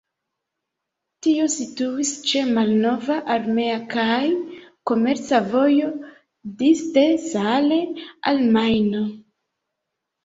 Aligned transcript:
Tio 1.25 1.43
situis 1.55 2.13
ĉe 2.29 2.41
malnova 2.55 3.17
armea 3.35 3.75
kaj 3.91 4.23
komerca 4.93 5.43
vojo 5.53 5.93
disde 6.63 7.07
Saale 7.29 7.81
al 8.33 8.43
Majno. 8.57 9.05